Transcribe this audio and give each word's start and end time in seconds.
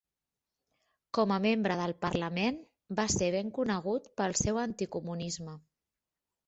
Com 1.17 1.33
a 1.35 1.37
membre 1.43 1.75
del 1.81 1.93
parlament, 2.07 2.59
va 3.01 3.07
ser 3.17 3.31
ben 3.39 3.55
conegut 3.61 4.13
pel 4.23 4.39
seu 4.43 4.61
anticomunisme. 4.67 5.59